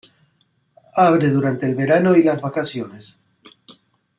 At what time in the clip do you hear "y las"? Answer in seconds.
2.15-2.41